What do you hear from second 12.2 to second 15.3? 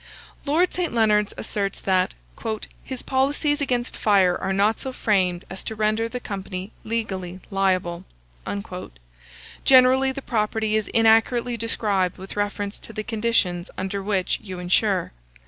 reference to the conditions under which you insure.